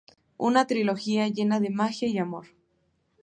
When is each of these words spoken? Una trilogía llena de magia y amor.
Una 0.39 0.65
trilogía 0.65 1.27
llena 1.27 1.59
de 1.59 1.69
magia 1.69 2.07
y 2.07 2.17
amor. 2.17 2.47